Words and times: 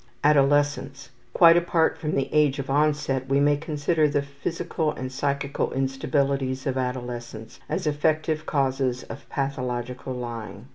Adolescence. 0.23 1.11
Quite 1.31 1.57
apart 1.57 1.95
from 1.95 2.15
the 2.15 2.27
age 2.33 2.57
of 2.57 2.71
onset, 2.71 3.27
we 3.29 3.39
may 3.39 3.55
consider 3.55 4.07
the 4.09 4.23
physical 4.23 4.91
and 4.91 5.11
psychical 5.11 5.67
instabilities 5.73 6.65
of 6.65 6.75
adolescence 6.75 7.59
as 7.69 7.85
effective 7.85 8.47
causes 8.47 9.03
of 9.03 9.29
pathological 9.29 10.13
lying. 10.15 10.69